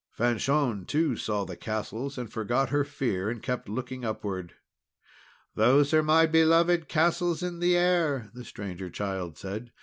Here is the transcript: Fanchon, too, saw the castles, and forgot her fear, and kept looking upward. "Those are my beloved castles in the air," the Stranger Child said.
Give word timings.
Fanchon, 0.17 0.87
too, 0.87 1.15
saw 1.15 1.45
the 1.45 1.55
castles, 1.55 2.17
and 2.17 2.33
forgot 2.33 2.69
her 2.69 2.83
fear, 2.83 3.29
and 3.29 3.39
kept 3.39 3.69
looking 3.69 4.03
upward. 4.03 4.53
"Those 5.53 5.93
are 5.93 6.01
my 6.01 6.25
beloved 6.25 6.87
castles 6.89 7.43
in 7.43 7.59
the 7.59 7.77
air," 7.77 8.31
the 8.33 8.43
Stranger 8.43 8.89
Child 8.89 9.37
said. 9.37 9.71